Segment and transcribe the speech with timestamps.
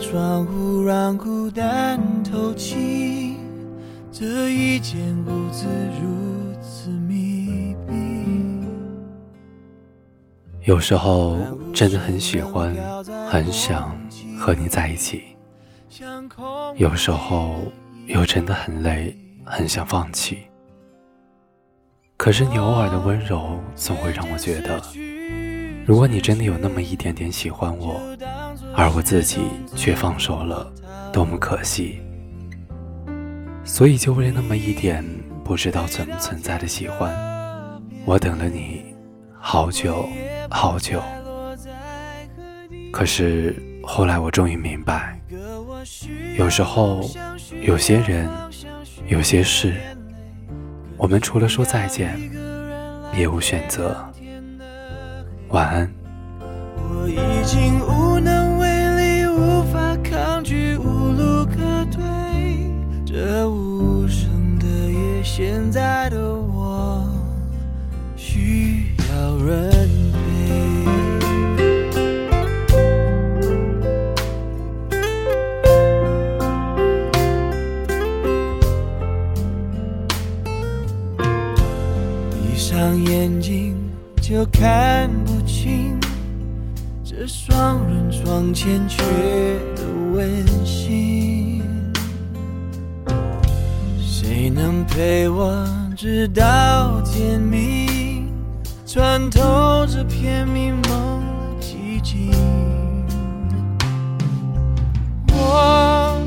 [0.00, 3.36] 窗户让孤单透气，
[4.10, 5.66] 这一间屋子
[6.00, 7.94] 如此密闭。
[10.64, 11.36] 有时候
[11.74, 12.74] 真的很喜欢，
[13.28, 13.94] 很想
[14.38, 15.20] 和你在一起；
[16.76, 17.56] 有时候
[18.06, 19.14] 又真的很累，
[19.44, 20.38] 很想放弃。
[22.16, 24.80] 可是你偶尔的温柔，总会让我觉得，
[25.86, 28.00] 如果你真的有那么一点点喜欢我，
[28.74, 29.40] 而我自己
[29.74, 30.72] 却放手了，
[31.12, 32.00] 多么可惜。
[33.64, 35.04] 所以就为了那么一点
[35.44, 37.14] 不知道存不存在的喜欢，
[38.04, 38.84] 我等了你
[39.38, 40.08] 好久
[40.50, 41.02] 好久。
[42.92, 45.20] 可是后来我终于明白，
[46.36, 47.08] 有时候
[47.62, 48.28] 有些人，
[49.06, 49.74] 有些事。
[50.96, 52.18] 我们除了说再见，
[53.12, 53.96] 别无选择。
[55.48, 55.90] 晚安。
[56.76, 57.99] 我已经无
[65.32, 67.08] 现在的我
[68.16, 70.18] 需要人陪，
[82.32, 82.56] 闭。
[82.56, 83.76] 上眼睛
[84.20, 85.96] 就看不清
[87.04, 89.00] 这双人床欠缺
[89.76, 91.39] 的温馨。
[94.62, 95.66] 能陪我
[95.96, 98.30] 直到天明，
[98.86, 101.24] 穿透这片迷蒙
[101.58, 102.30] 寂静？
[105.32, 106.20] 我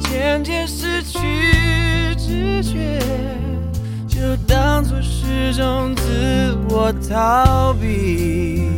[0.00, 3.00] 渐渐失去知觉。
[4.06, 8.68] 就当作是种自我逃避。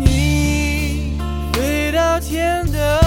[0.00, 1.18] 你
[1.52, 3.01] 飞到天的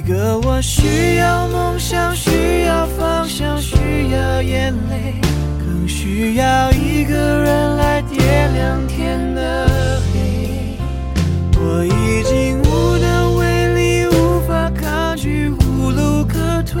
[0.00, 3.76] 一个我需要梦想，需要方向，需
[4.10, 5.14] 要眼泪，
[5.58, 9.68] 更需要一个人来点亮天的
[10.14, 10.78] 黑。
[11.54, 12.58] 我已经。
[12.62, 16.80] 无能为力，无法抗拒，无路可退